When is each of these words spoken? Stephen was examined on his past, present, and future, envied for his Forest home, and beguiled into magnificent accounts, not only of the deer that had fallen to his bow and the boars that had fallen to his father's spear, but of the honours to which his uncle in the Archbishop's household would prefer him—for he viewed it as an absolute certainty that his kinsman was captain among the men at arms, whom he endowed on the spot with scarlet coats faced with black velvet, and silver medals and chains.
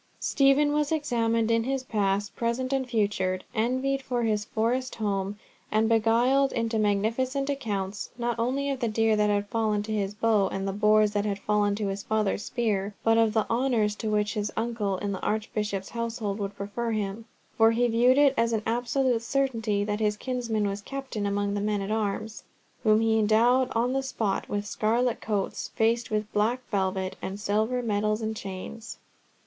Stephen 0.19 0.73
was 0.73 0.91
examined 0.91 1.51
on 1.51 1.63
his 1.63 1.83
past, 1.83 2.35
present, 2.35 2.73
and 2.73 2.89
future, 2.89 3.39
envied 3.53 4.01
for 4.01 4.23
his 4.23 4.43
Forest 4.45 4.95
home, 4.95 5.37
and 5.71 5.87
beguiled 5.87 6.51
into 6.53 6.79
magnificent 6.79 7.51
accounts, 7.51 8.09
not 8.17 8.39
only 8.39 8.71
of 8.71 8.79
the 8.79 8.87
deer 8.87 9.15
that 9.15 9.29
had 9.29 9.47
fallen 9.49 9.83
to 9.83 9.91
his 9.93 10.15
bow 10.15 10.47
and 10.47 10.67
the 10.67 10.73
boars 10.73 11.11
that 11.11 11.23
had 11.23 11.37
fallen 11.37 11.75
to 11.75 11.85
his 11.89 12.01
father's 12.01 12.43
spear, 12.43 12.95
but 13.03 13.19
of 13.19 13.31
the 13.33 13.47
honours 13.47 13.93
to 13.95 14.09
which 14.09 14.33
his 14.33 14.51
uncle 14.57 14.97
in 14.97 15.11
the 15.11 15.19
Archbishop's 15.21 15.89
household 15.89 16.39
would 16.39 16.55
prefer 16.57 16.89
him—for 16.89 17.69
he 17.69 17.85
viewed 17.87 18.17
it 18.17 18.33
as 18.35 18.53
an 18.53 18.63
absolute 18.65 19.21
certainty 19.21 19.83
that 19.83 19.99
his 19.99 20.17
kinsman 20.17 20.67
was 20.67 20.81
captain 20.81 21.27
among 21.27 21.53
the 21.53 21.61
men 21.61 21.79
at 21.79 21.91
arms, 21.91 22.41
whom 22.81 23.01
he 23.01 23.19
endowed 23.19 23.69
on 23.75 23.93
the 23.93 24.01
spot 24.01 24.49
with 24.49 24.65
scarlet 24.65 25.21
coats 25.21 25.67
faced 25.75 26.09
with 26.09 26.33
black 26.33 26.67
velvet, 26.71 27.15
and 27.21 27.39
silver 27.39 27.83
medals 27.83 28.23
and 28.23 28.35
chains. 28.35 28.97